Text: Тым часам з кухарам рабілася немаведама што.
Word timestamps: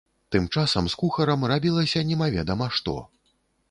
Тым 0.35 0.47
часам 0.59 0.87
з 0.93 0.99
кухарам 1.03 1.47
рабілася 1.53 2.05
немаведама 2.11 2.75
што. 2.81 3.01